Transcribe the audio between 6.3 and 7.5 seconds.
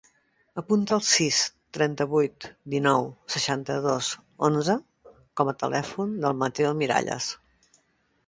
Matteo Miralles.